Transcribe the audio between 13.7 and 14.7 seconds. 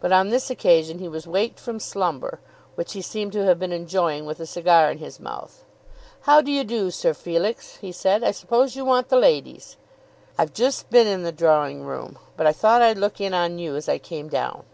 as I came down."